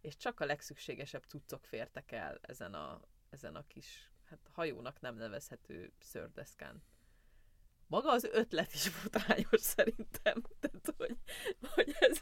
[0.00, 5.16] És csak a legszükségesebb cuccok fértek el ezen a, ezen a kis, hát hajónak nem
[5.16, 6.82] nevezhető szördeszkán.
[7.86, 10.42] Maga az ötlet is botrányos szerintem.
[10.60, 11.16] Tehát, hogy,
[11.74, 12.18] hogy ez,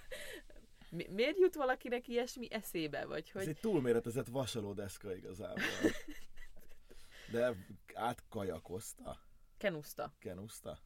[0.90, 3.04] mi, miért jut valakinek ilyesmi eszébe?
[3.04, 3.42] Vagy hogy...
[3.42, 5.62] Ez egy túlméretezett vasalódeszka igazából.
[7.32, 7.54] De
[7.94, 9.20] átkajakozta?
[9.56, 10.12] Kenuszta.
[10.18, 10.78] Kenuszta.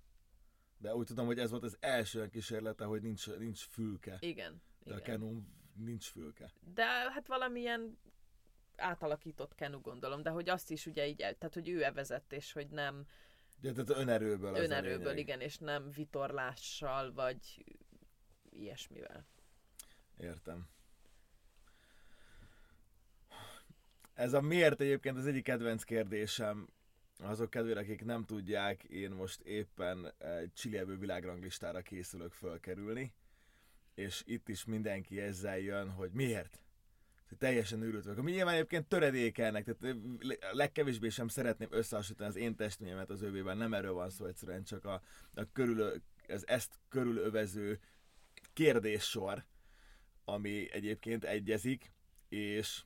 [0.79, 4.17] De úgy tudom, hogy ez volt az első kísérlete, hogy nincs, nincs fülke.
[4.21, 4.63] Igen.
[4.85, 4.99] De igen.
[4.99, 5.43] a Kenu
[5.75, 6.53] nincs fülke.
[6.75, 7.99] De hát valamilyen
[8.77, 12.69] átalakított Kenu gondolom, de hogy azt is ugye így, tehát hogy ő evezett, és hogy
[12.69, 13.07] nem...
[13.61, 17.65] Ja, tehát önerőből az Önerőből, igen, és nem vitorlással, vagy
[18.51, 19.27] ilyesmivel.
[20.17, 20.69] Értem.
[24.15, 26.69] Ez a miért egyébként az egyik kedvenc kérdésem,
[27.19, 33.13] azok kedvére, akik nem tudják, én most éppen egy Csilievő világranglistára készülök fölkerülni,
[33.95, 36.63] és itt is mindenki ezzel jön, hogy miért?
[37.39, 38.19] Teljesen őrült vagyok.
[38.19, 39.99] Ami nyilván egyébként töredékelnek, tehát
[40.53, 44.85] legkevésbé sem szeretném összehasonlítani az én testményemet az övével, nem erről van szó egyszerűen, csak
[44.85, 45.03] a,
[45.35, 47.79] a körül, ez ezt körülövező
[48.53, 49.45] kérdéssor,
[50.25, 51.93] ami egyébként egyezik,
[52.29, 52.83] és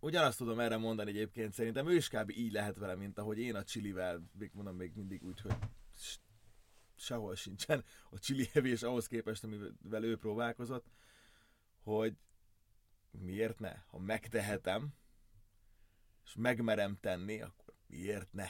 [0.00, 2.30] ugyanazt tudom erre mondani egyébként, szerintem ő is kb.
[2.30, 5.56] így lehet vele, mint ahogy én a Csilivel, még mondom még mindig úgy, hogy
[6.96, 10.86] sehol sincsen a csili evés ahhoz képest, amivel ő próbálkozott,
[11.82, 12.16] hogy
[13.10, 13.74] miért ne?
[13.86, 14.94] Ha megtehetem,
[16.24, 18.48] és megmerem tenni, akkor miért ne?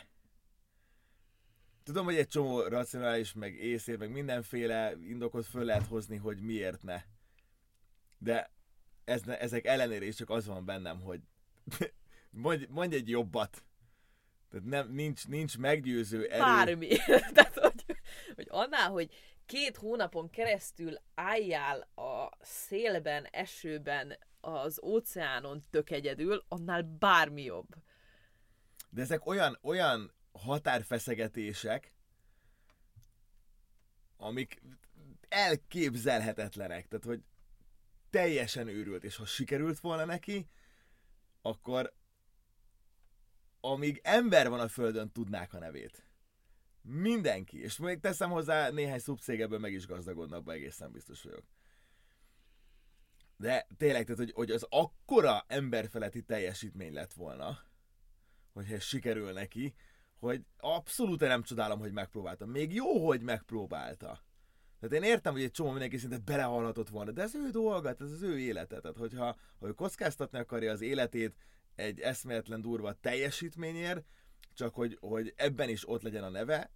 [1.82, 6.82] Tudom, hogy egy csomó racionális, meg észér, meg mindenféle indokot föl lehet hozni, hogy miért
[6.82, 7.02] ne.
[8.18, 8.52] De
[9.04, 11.20] ez, ezek ellenére is csak az van bennem, hogy
[12.30, 13.64] mondj, mondj egy jobbat.
[14.50, 16.40] Tehát nem, nincs, nincs meggyőző erő.
[16.40, 16.96] Bármi.
[17.34, 17.84] Tehát, hogy,
[18.34, 19.14] hogy annál, hogy
[19.46, 27.68] két hónapon keresztül álljál a szélben, esőben, az óceánon tök egyedül, annál bármi jobb.
[28.90, 31.94] De ezek olyan, olyan határfeszegetések,
[34.16, 34.62] amik
[35.28, 36.88] elképzelhetetlenek.
[36.88, 37.22] Tehát, hogy
[38.10, 40.48] teljesen őrült, és ha sikerült volna neki,
[41.48, 41.94] akkor
[43.60, 46.02] amíg ember van a földön, tudnák a nevét.
[46.82, 47.62] Mindenki.
[47.62, 51.44] És még teszem hozzá, néhány szubcégeből meg is gazdagodnak egészen biztos vagyok.
[53.36, 57.58] De tényleg, tehát, hogy, hogy az akkora emberfeletti teljesítmény lett volna,
[58.52, 59.74] hogyha ez sikerül neki,
[60.18, 62.46] hogy abszolút nem csodálom, hogy megpróbálta.
[62.46, 64.26] Még jó, hogy megpróbálta.
[64.80, 68.12] Tehát én értem, hogy egy csomó mindenki szinte belehalhatott volna, de ez ő dolga, ez
[68.12, 68.80] az ő élete.
[68.80, 71.36] Tehát hogyha ha ő kockáztatni akarja az életét
[71.74, 74.04] egy eszméletlen durva teljesítményért,
[74.54, 76.70] csak hogy, hogy ebben is ott legyen a neve,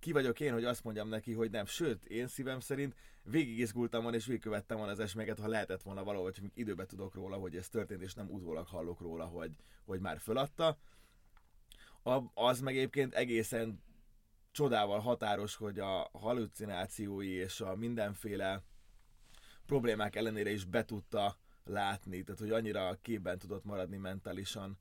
[0.00, 1.66] ki vagyok én, hogy azt mondjam neki, hogy nem.
[1.66, 6.38] Sőt, én szívem szerint végigizgultam volna és végigkövettem volna az eseményeket, ha lehetett volna valahogy,
[6.38, 9.50] hogy időbe tudok róla, hogy ez történt, és nem utólag hallok róla, hogy,
[9.84, 10.78] hogy már föladta.
[12.02, 13.82] A, az meg egyébként egészen
[14.54, 18.62] csodával határos, hogy a halucinációi és a mindenféle
[19.66, 24.78] problémák ellenére is be tudta látni, tehát hogy annyira képben tudott maradni mentálisan,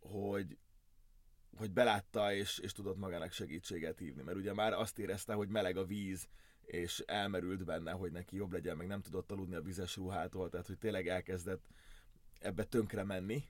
[0.00, 0.58] hogy,
[1.56, 5.76] hogy belátta és, és tudott magának segítséget hívni, mert ugye már azt érezte, hogy meleg
[5.76, 6.28] a víz,
[6.62, 10.66] és elmerült benne, hogy neki jobb legyen, meg nem tudott aludni a vizes ruhától, tehát
[10.66, 11.68] hogy tényleg elkezdett
[12.38, 13.44] ebbe tönkre menni.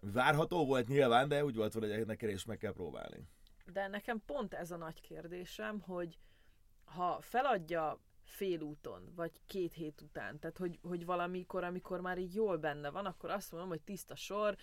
[0.00, 3.28] Várható volt nyilván, de úgy volt, hogy ennek is meg kell próbálni.
[3.72, 6.18] De nekem pont ez a nagy kérdésem, hogy
[6.84, 12.56] ha feladja félúton, vagy két hét után, tehát hogy, hogy valamikor, amikor már így jól
[12.56, 14.56] benne van, akkor azt mondom, hogy tiszta sor,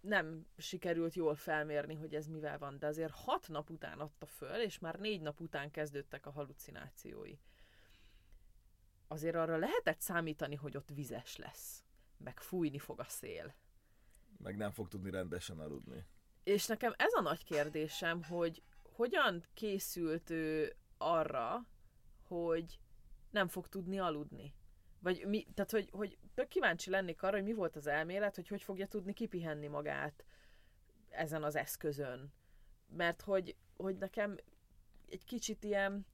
[0.00, 4.60] nem sikerült jól felmérni, hogy ez mivel van, de azért hat nap után adta föl,
[4.60, 7.34] és már négy nap után kezdődtek a halucinációi.
[9.06, 11.84] Azért arra lehetett számítani, hogy ott vizes lesz,
[12.16, 13.54] meg fújni fog a szél.
[14.38, 16.06] Meg nem fog tudni rendesen aludni.
[16.48, 21.66] És nekem ez a nagy kérdésem, hogy hogyan készült ő arra,
[22.22, 22.78] hogy
[23.30, 24.54] nem fog tudni aludni.
[24.98, 28.48] Vagy mi, tehát, hogy, hogy tök kíváncsi lennék arra, hogy mi volt az elmélet, hogy
[28.48, 30.24] hogy fogja tudni kipihenni magát
[31.08, 32.32] ezen az eszközön.
[32.96, 34.36] Mert hogy, hogy nekem
[35.08, 36.06] egy kicsit ilyen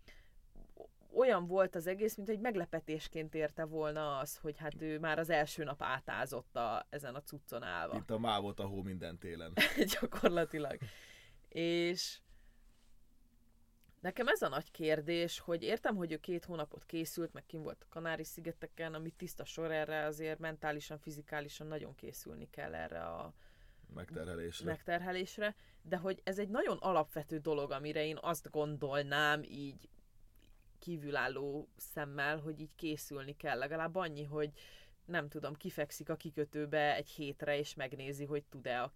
[1.17, 5.31] olyan volt az egész, mint egy meglepetésként érte volna az, hogy hát ő már az
[5.31, 7.97] első nap átázott a, ezen a cuccon állva.
[7.97, 9.53] Itt a mávot a hó minden télen.
[10.01, 10.79] Gyakorlatilag.
[11.49, 12.19] És
[14.05, 17.83] Nekem ez a nagy kérdés, hogy értem, hogy ő két hónapot készült, meg kim volt
[17.83, 23.35] a Kanári-szigeteken, ami tiszta sor erre, azért mentálisan, fizikálisan nagyon készülni kell erre a
[23.95, 24.67] megterhelésre.
[24.67, 29.89] megterhelésre, de hogy ez egy nagyon alapvető dolog, amire én azt gondolnám így
[30.85, 33.59] kívülálló szemmel, hogy így készülni kell.
[33.59, 34.51] Legalább annyi, hogy
[35.05, 38.93] nem tudom, kifekszik a kikötőbe egy hétre, és megnézi, hogy tud-e a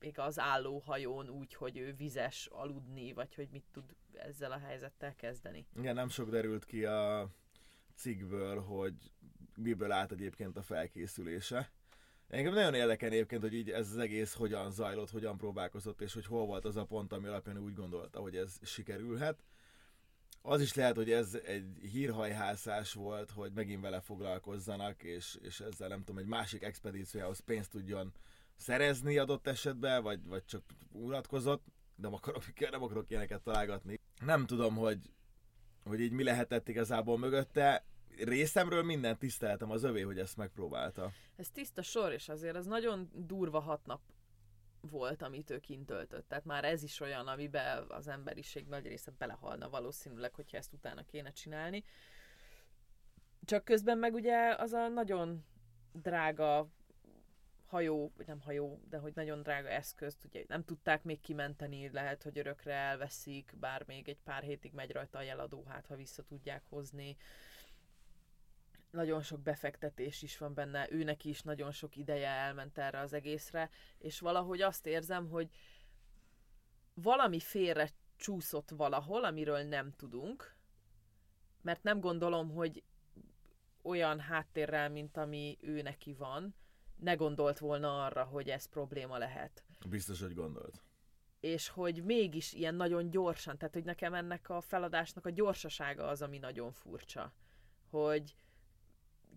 [0.00, 5.14] még az állóhajón úgy, hogy ő vizes aludni, vagy hogy mit tud ezzel a helyzettel
[5.14, 5.66] kezdeni.
[5.76, 7.30] Igen, nem sok derült ki a
[7.94, 8.94] cikkből, hogy
[9.56, 11.70] miből állt egyébként a felkészülése.
[12.28, 16.26] Engem nagyon érdekel egyébként, hogy így ez az egész hogyan zajlott, hogyan próbálkozott, és hogy
[16.26, 19.44] hol volt az a pont, ami alapján úgy gondolta, hogy ez sikerülhet.
[20.46, 25.88] Az is lehet, hogy ez egy hírhajhászás volt, hogy megint vele foglalkozzanak, és, és ezzel
[25.88, 28.12] nem tudom, egy másik expedíciójához pénzt tudjon
[28.56, 34.00] szerezni adott esetben, vagy, vagy csak unatkozott, nem akarok, nem akarok ilyeneket találgatni.
[34.24, 35.10] Nem tudom, hogy,
[35.84, 37.84] hogy így mi lehetett igazából mögötte.
[38.16, 41.12] Részemről minden tiszteletem az övé, hogy ezt megpróbálta.
[41.36, 44.00] Ez tiszta sor, és azért az nagyon durva hat nap
[44.90, 46.28] volt, amit ő kint töltött.
[46.28, 51.04] Tehát már ez is olyan, amiben az emberiség nagy része belehalna valószínűleg, hogyha ezt utána
[51.04, 51.84] kéne csinálni.
[53.44, 55.44] Csak közben meg ugye az a nagyon
[55.92, 56.68] drága
[57.66, 62.22] hajó, vagy nem hajó, de hogy nagyon drága eszközt, ugye nem tudták még kimenteni, lehet,
[62.22, 66.22] hogy örökre elveszik, bár még egy pár hétig megy rajta a jeladó, hát ha vissza
[66.22, 67.16] tudják hozni.
[68.94, 73.70] Nagyon sok befektetés is van benne, őnek is nagyon sok ideje elment erre az egészre,
[73.98, 75.50] és valahogy azt érzem, hogy
[76.94, 80.56] valami félre csúszott valahol, amiről nem tudunk,
[81.62, 82.82] mert nem gondolom, hogy
[83.82, 86.54] olyan háttérrel, mint ami ő neki van,
[86.96, 89.64] ne gondolt volna arra, hogy ez probléma lehet.
[89.88, 90.82] Biztos, hogy gondolt.
[91.40, 96.22] És hogy mégis ilyen nagyon gyorsan, tehát hogy nekem ennek a feladásnak a gyorsasága az,
[96.22, 97.32] ami nagyon furcsa.
[97.90, 98.36] Hogy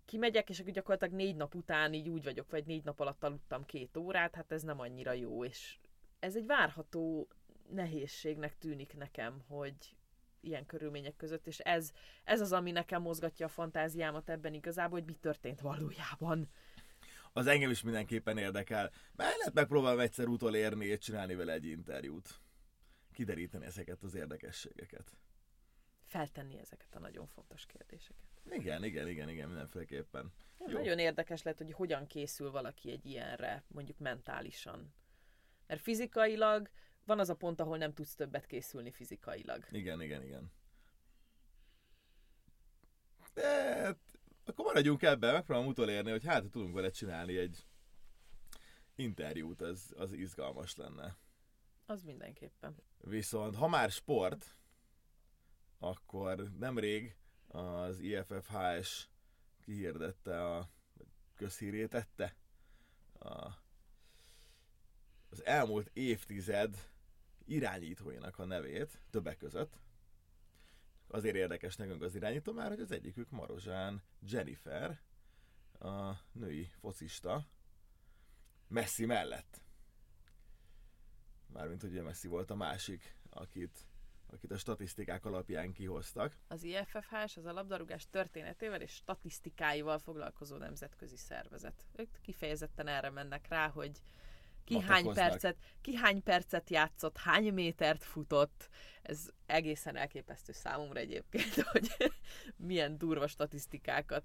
[0.08, 3.66] kimegyek, és akkor gyakorlatilag négy nap után így úgy vagyok, vagy négy nap alatt aludtam
[3.66, 5.78] két órát, hát ez nem annyira jó, és
[6.20, 7.28] ez egy várható
[7.70, 9.76] nehézségnek tűnik nekem, hogy
[10.42, 11.92] ilyen körülmények között, és ez,
[12.24, 16.50] ez az, ami nekem mozgatja a fantáziámat ebben igazából, hogy mi történt valójában
[17.38, 18.92] az engem is mindenképpen érdekel.
[19.16, 22.42] Mert lehet megpróbálom egyszer utolérni és csinálni vele egy interjút.
[23.14, 25.18] Kideríteni ezeket az érdekességeket.
[26.08, 28.26] Feltenni ezeket a nagyon fontos kérdéseket.
[28.50, 30.32] Igen, igen, igen, igen, mindenféleképpen.
[30.60, 34.94] Ja, nagyon érdekes lehet, hogy hogyan készül valaki egy ilyenre, mondjuk mentálisan.
[35.68, 36.70] Mert fizikailag
[37.06, 39.66] van az a pont, ahol nem tudsz többet készülni fizikailag.
[39.72, 40.52] Igen, igen, igen.
[43.34, 43.96] De
[44.46, 47.66] akkor maradjunk ebben, megpróbálom utolérni, hogy hát tudunk vele csinálni egy
[48.96, 51.18] interjút, az, az izgalmas lenne.
[51.86, 52.76] Az mindenképpen.
[52.98, 54.58] Viszont ha már sport,
[55.78, 57.16] akkor nemrég
[57.48, 59.10] az IFFHS
[59.62, 60.70] kihirdette a
[61.36, 62.36] közhírét tette
[63.20, 63.52] a,
[65.30, 66.90] az elmúlt évtized
[67.46, 69.80] irányítóinak a nevét, többek között.
[71.08, 75.02] Azért érdekes nekünk az irányító már, hogy az egyikük Marozsán Jennifer,
[75.80, 77.48] a női focista,
[78.68, 79.62] Messi mellett.
[81.48, 83.87] Mármint, hogy Messi volt a másik, akit,
[84.32, 86.38] akit a statisztikák alapján kihoztak.
[86.48, 91.86] Az IFFH az a labdarúgás történetével és statisztikáival foglalkozó nemzetközi szervezet.
[91.96, 94.02] Ők kifejezetten erre mennek rá, hogy
[94.64, 98.70] ki hány, percet, ki hány percet játszott, hány métert futott.
[99.02, 101.88] Ez egészen elképesztő számomra egyébként, hogy
[102.56, 104.24] milyen durva statisztikákat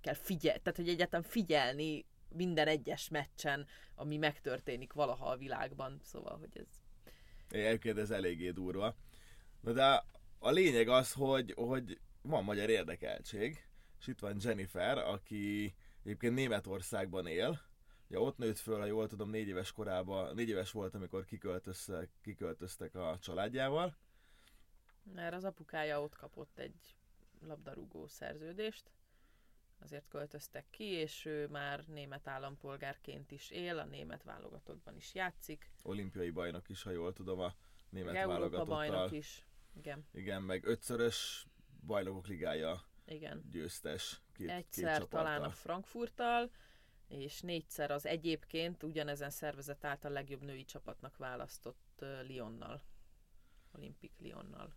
[0.00, 6.00] kell figyelni, tehát hogy egyáltalán figyelni minden egyes meccsen, ami megtörténik valaha a világban.
[6.02, 6.66] Szóval, hogy ez...
[7.48, 8.96] Egyébként ez eléggé durva.
[9.62, 10.04] Na de
[10.38, 13.66] a lényeg az, hogy, hogy van magyar érdekeltség,
[13.98, 17.60] és itt van Jennifer, aki egyébként Németországban él,
[18.12, 22.10] Ja, ott nőtt föl, ha jól tudom, négy éves korában, négy éves volt, amikor kiköltöztek,
[22.22, 23.96] kiköltöztek a családjával.
[25.14, 26.96] Mert az apukája ott kapott egy
[27.40, 28.90] labdarúgó szerződést,
[29.78, 35.70] azért költöztek ki, és ő már német állampolgárként is él, a német válogatottban is játszik.
[35.82, 37.54] Olimpiai bajnok is, ha jól tudom, a
[37.88, 38.76] német Európa válogatottal.
[38.76, 39.44] bajnok is.
[39.76, 40.06] Igen.
[40.12, 41.46] Igen, meg ötszörös
[41.86, 43.48] bajnokok ligája Igen.
[43.50, 44.20] győztes.
[44.32, 45.50] Két, Egyszer két talán a.
[45.50, 46.50] Frankfurttal,
[47.08, 52.82] és négyszer az egyébként ugyanezen szervezet által legjobb női csapatnak választott Lyonnal.
[53.72, 54.74] Olimpik Lyonnal.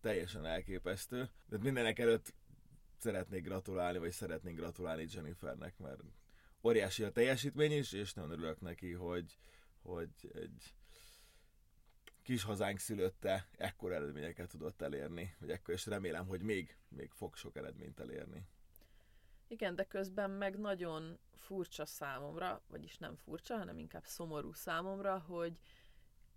[0.00, 1.30] Teljesen elképesztő.
[1.46, 2.34] De mindenek előtt
[2.98, 6.00] szeretnék gratulálni, vagy szeretnék gratulálni Jennifernek, mert
[6.62, 9.38] óriási a teljesítmény is, és nagyon örülök neki, hogy,
[9.82, 10.74] hogy egy
[12.22, 17.36] kis hazánk szülötte ekkor eredményeket tudott elérni, vagy ekkor, és remélem, hogy még, még fog
[17.36, 18.46] sok eredményt elérni.
[19.48, 25.60] Igen, de közben meg nagyon furcsa számomra, vagyis nem furcsa, hanem inkább szomorú számomra, hogy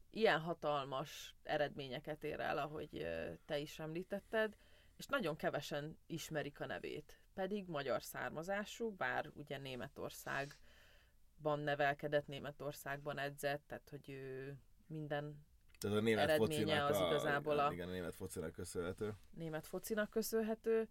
[0.09, 3.07] ilyen hatalmas eredményeket ér el, ahogy
[3.45, 4.55] te is említetted,
[4.97, 7.19] és nagyon kevesen ismerik a nevét.
[7.33, 15.45] Pedig magyar származású, bár ugye Németországban nevelkedett, Németországban edzett, tehát hogy ő minden
[15.83, 19.13] Tehát a német Eredménye focinak az a, igazából a- Igen, a német focinak köszönhető.
[19.33, 20.87] német focinak köszönhető,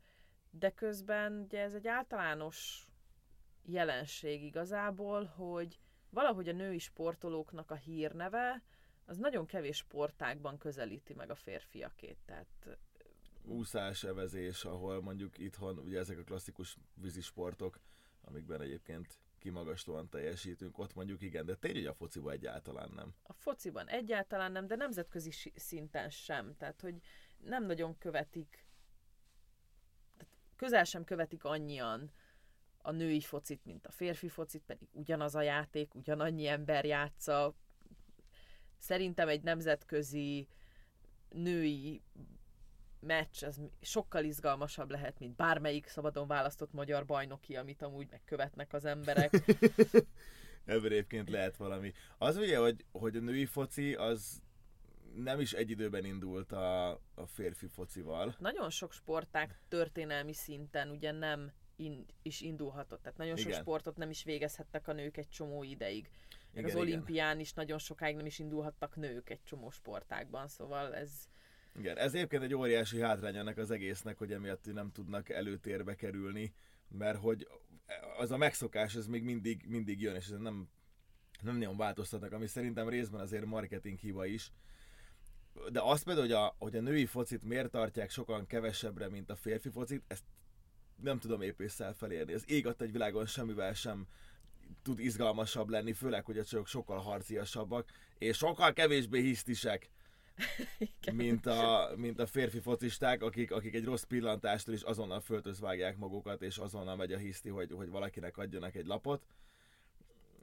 [0.51, 2.87] de közben ugye ez egy általános
[3.65, 5.79] jelenség igazából, hogy
[6.11, 8.63] valahogy a női sportolóknak a hírneve
[9.05, 12.19] az nagyon kevés sportágban közelíti meg a férfiakét.
[12.27, 12.79] Tehát
[13.45, 17.81] úszás, evezés, ahol mondjuk itthon ugye ezek a klasszikus vízisportok,
[18.25, 23.15] amikben egyébként kimagaslóan teljesítünk, ott mondjuk igen, de tényleg a fociba egyáltalán nem.
[23.23, 26.57] a fociban egyáltalán nem, de nemzetközi szinten sem.
[26.57, 26.95] Tehát, hogy
[27.39, 28.67] nem nagyon követik,
[30.17, 32.11] tehát közel sem követik annyian
[32.79, 37.55] a női focit, mint a férfi focit, pedig ugyanaz a játék, ugyanannyi ember játsza.
[38.79, 40.49] Szerintem egy nemzetközi
[41.29, 42.03] női
[43.03, 48.85] meccs az sokkal izgalmasabb lehet, mint bármelyik szabadon választott magyar bajnoki, amit amúgy megkövetnek az
[48.85, 49.31] emberek.
[50.65, 51.93] Ebből egyébként lehet valami.
[52.19, 54.43] Az ugye, hogy, hogy a női foci az
[55.15, 58.37] nem is egy időben indult a, a férfi focival.
[58.39, 63.03] nagyon sok sportág történelmi szinten ugye nem in, is indulhatott.
[63.03, 63.61] Tehát nagyon sok Igen.
[63.61, 66.11] sportot nem is végezhettek a nők egy csomó ideig.
[66.51, 66.83] Igen, az igen.
[66.83, 71.11] olimpián is nagyon sokáig nem is indulhattak nők egy csomó sportágban, szóval ez
[71.79, 76.55] Igen, ez egyébként egy óriási hátrány ennek az egésznek, hogy emiatt nem tudnak előtérbe kerülni,
[76.89, 77.49] mert hogy
[78.19, 80.69] az a megszokás, ez még mindig, mindig jön, és ez nem,
[81.41, 84.53] nem nagyon változtatnak, ami szerintem részben azért marketing hiba is.
[85.71, 89.37] De azt például, hogy a, hogy a női focit miért tartják sokan kevesebbre, mint a
[89.37, 90.25] férfi focit, ezt
[90.97, 92.33] nem tudom épp észre felérni.
[92.33, 94.07] Az ég egy világon semmivel sem
[94.83, 99.91] tud izgalmasabb lenni, főleg, hogy a csajok sokkal harciasabbak, és sokkal kevésbé hisztisek
[101.13, 106.43] mint a, mint a férfi focisták, akik, akik egy rossz pillantástól is azonnal föltözvágják magukat,
[106.43, 109.27] és azonnal megy a hiszti, hogy, hogy valakinek adjanak egy lapot.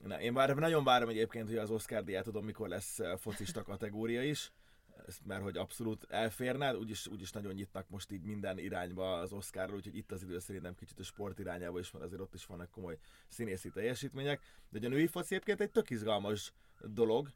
[0.03, 3.63] Na, én már nagyon várom egyébként, hogy az Oscar díját tudom, mikor lesz eh, focista
[3.63, 4.51] kategória is,
[5.23, 9.97] mert hogy abszolút elférne, úgyis, úgyis nagyon nyitnak most így minden irányba az Oscarról, úgyhogy
[9.97, 12.97] itt az idő szerintem kicsit a sport irányába is, mert azért ott is vannak komoly
[13.27, 14.39] színészi teljesítmények.
[14.69, 17.31] De hogy a női foci egyébként egy tök izgalmas dolog.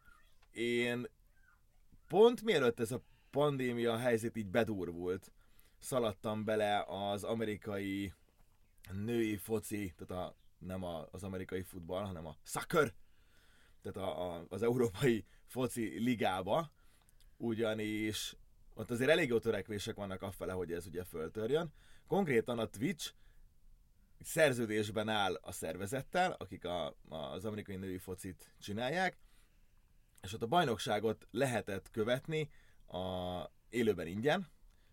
[0.51, 1.07] Én
[2.13, 5.31] pont mielőtt ez a pandémia helyzet így bedurvult,
[5.79, 8.13] szaladtam bele az amerikai
[8.91, 12.93] női foci, tehát a, nem a, az amerikai futball, hanem a soccer,
[13.81, 16.71] tehát a, a, az európai foci ligába,
[17.37, 18.35] ugyanis
[18.73, 21.73] ott azért elég jó törekvések vannak afele, hogy ez ugye föltörjön.
[22.07, 23.13] Konkrétan a Twitch
[24.21, 29.17] szerződésben áll a szervezettel, akik a, az amerikai női focit csinálják,
[30.23, 32.49] és ott a bajnokságot lehetett követni
[32.87, 34.47] a élőben ingyen,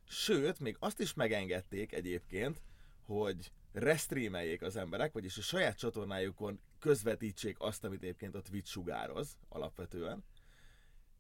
[0.09, 2.63] sőt, még azt is megengedték egyébként,
[3.07, 9.37] hogy restreameljék az emberek, vagyis a saját csatornájukon közvetítsék azt, amit egyébként a Twitch sugároz
[9.49, 10.25] alapvetően,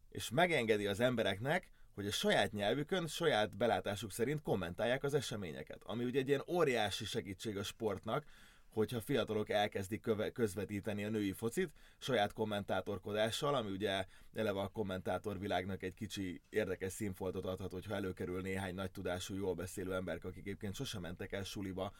[0.08, 5.82] és megengedi az embereknek, hogy a saját nyelvükön, saját belátásuk szerint kommentálják az eseményeket.
[5.82, 8.24] Ami ugye egy ilyen óriási segítség a sportnak,
[8.70, 15.82] hogyha fiatalok elkezdik köve- közvetíteni a női focit saját kommentátorkodással, ami ugye eleve a kommentátorvilágnak
[15.82, 20.74] egy kicsi érdekes színfoltot adhat, hogyha előkerül néhány nagy tudású, jól beszélő ember, akik egyébként
[20.74, 21.92] sosem mentek el suliba,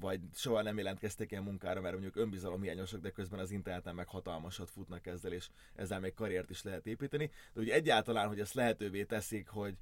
[0.00, 4.70] vagy soha nem jelentkeztek ilyen munkára, mert mondjuk önbizalomhiányosak, de közben az interneten meg hatalmasat
[4.70, 7.30] futnak ezzel, és ezzel még karriert is lehet építeni.
[7.52, 9.76] De ugye egyáltalán, hogy ezt lehetővé teszik, hogy,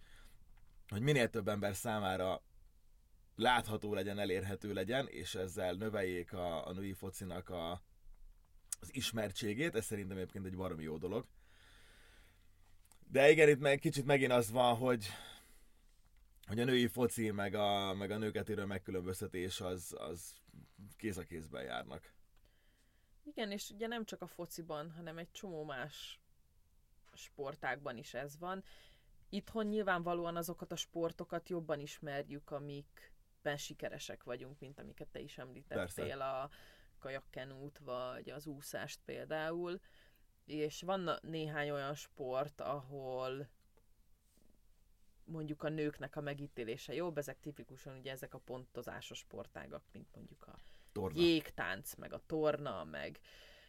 [0.89, 2.43] hogy minél több ember számára
[3.37, 7.83] látható legyen, elérhető legyen, és ezzel növeljék a, a női focinak a,
[8.81, 11.27] az ismertségét, ez szerintem egyébként egy baromi jó dolog.
[13.11, 15.07] De igen, itt meg kicsit megint az van, hogy
[16.47, 20.35] hogy a női foci, meg a, meg a nőket érő megkülönböztetés az, az
[20.97, 22.13] kéz a kézben járnak.
[23.25, 26.21] Igen, és ugye nem csak a fociban, hanem egy csomó más
[27.13, 28.65] sportágban is ez van.
[29.29, 32.51] Itthon nyilvánvalóan azokat a sportokat jobban ismerjük,
[33.43, 36.25] amikben sikeresek vagyunk, mint amiket te is említettél, Persze.
[36.25, 36.51] a
[36.99, 39.81] kajakkenút, vagy az úszást például.
[40.45, 43.49] És van néhány olyan sport, ahol
[45.25, 50.47] mondjuk a nőknek a megítélése jobb, ezek tipikusan ugye ezek a pontozásos sportágak, mint mondjuk
[50.47, 50.57] a
[50.93, 51.21] torna.
[51.21, 53.21] jégtánc, meg a torna, meg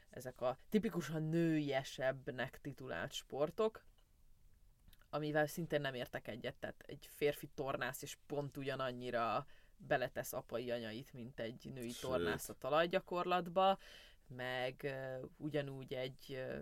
[0.10, 3.86] ezek a tipikusan nőiesebbnek titulált sportok,
[5.10, 9.46] amivel szintén nem értek egyet, tehát egy férfi tornász is pont ugyanannyira
[9.88, 12.02] beletesz apai anyait, mint egy női Sőt.
[12.02, 13.80] tornász a talajgyakorlatba,
[14.28, 16.60] meg uh, ugyanúgy egy uh,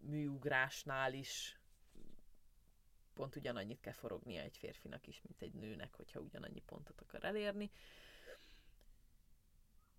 [0.00, 1.58] műugrásnál is
[3.14, 7.70] pont ugyanannyit kell forognia egy férfinak is, mint egy nőnek, hogyha ugyanannyi pontot akar elérni.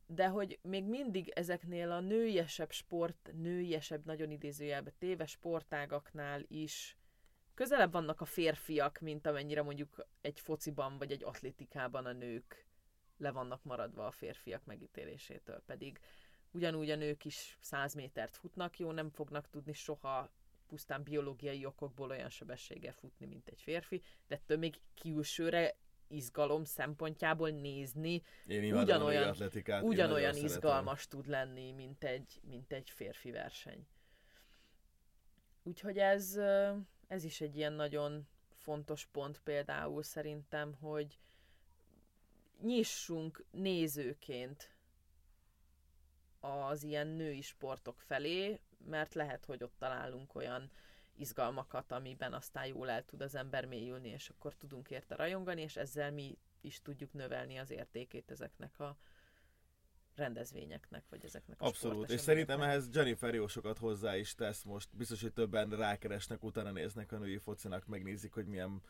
[0.07, 6.97] De hogy még mindig ezeknél a nőiesebb sport, nőiesebb, nagyon idézőjelbe téve sportágaknál is
[7.55, 12.65] közelebb vannak a férfiak, mint amennyire mondjuk egy fociban vagy egy atlétikában a nők
[13.17, 15.61] le vannak maradva a férfiak megítélésétől.
[15.65, 15.99] Pedig
[16.51, 20.31] ugyanúgy a nők is 100 métert futnak, jó, nem fognak tudni soha
[20.67, 25.75] pusztán biológiai okokból olyan sebességgel futni, mint egy férfi, de ettől még külsőre
[26.07, 29.35] izgalom szempontjából nézni én ugyanolyan,
[29.81, 31.19] ugyanolyan izgalmas szeretem.
[31.19, 33.87] tud lenni, mint egy, mint egy férfi verseny.
[35.63, 36.39] Úgyhogy ez,
[37.07, 41.19] ez is egy ilyen nagyon fontos pont például szerintem, hogy
[42.61, 44.75] nyissunk nézőként
[46.39, 50.71] az ilyen női sportok felé, mert lehet, hogy ott találunk olyan
[51.15, 55.75] izgalmakat, amiben aztán jól el tud az ember mélyülni, és akkor tudunk érte rajongani, és
[55.75, 58.97] ezzel mi is tudjuk növelni az értékét ezeknek a
[60.15, 64.89] rendezvényeknek, vagy ezeknek a Abszolút, és szerintem ehhez Jennifer jó sokat hozzá is tesz most.
[64.91, 68.81] Biztos, hogy többen rákeresnek, utána néznek a női focinak, megnézik, hogy milyen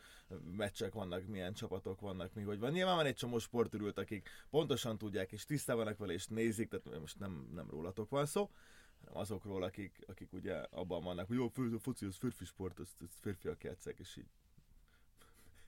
[0.56, 2.72] meccsek vannak, milyen csapatok vannak, mi hogy van.
[2.72, 7.00] Nyilván van egy csomó sportürült, akik pontosan tudják, és tisztában vannak vele, és nézik, tehát
[7.00, 8.50] most nem, nem rólatok van szó,
[8.98, 13.02] hanem azokról, akik, akik ugye abban vannak, hogy jó, a foci az férfi sport, azt,
[13.02, 14.30] azt férfiak játszák, és így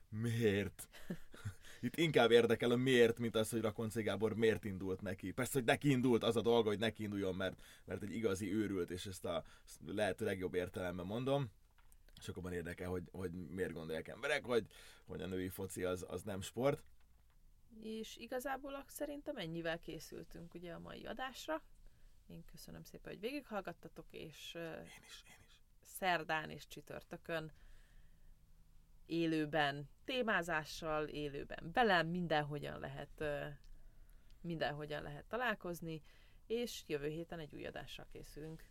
[0.09, 0.87] miért?
[1.81, 5.31] Itt inkább érdekel a miért, mint az, hogy Rakonci Gábor miért indult neki.
[5.31, 8.91] Persze, hogy neki indult, az a dolga, hogy neki induljon, mert, mert egy igazi őrült,
[8.91, 9.43] és ezt a
[9.85, 11.51] lehető legjobb értelemben mondom.
[12.21, 14.67] Sokabban érdekel, hogy, hogy miért gondolják emberek, hogy,
[15.05, 16.83] hogy a női foci az, az nem sport.
[17.81, 21.61] És igazából szerintem ennyivel készültünk ugye a mai adásra.
[22.27, 25.61] Én köszönöm szépen, hogy végighallgattatok, és én is, én is.
[25.83, 27.51] szerdán és csütörtökön
[29.09, 33.23] élőben témázással, élőben belem, mindenhogyan lehet
[34.41, 36.01] mindenhogyan lehet találkozni,
[36.47, 38.63] és jövő héten egy új adással készülünk.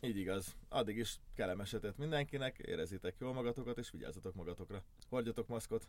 [0.00, 0.56] Így igaz.
[0.68, 4.84] Addig is kellemes hetet mindenkinek, érezzétek jól magatokat, és vigyázzatok magatokra.
[5.08, 5.88] Hordjatok maszkot!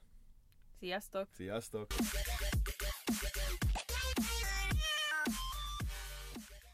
[0.79, 1.27] Sziasztok!
[1.31, 1.87] Sziasztok!